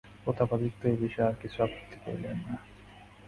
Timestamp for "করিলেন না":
2.05-2.55